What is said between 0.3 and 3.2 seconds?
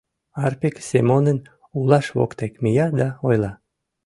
Арпик Семонын улаж воктек мия да